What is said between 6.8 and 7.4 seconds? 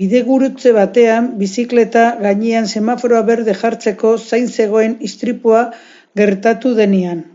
denean.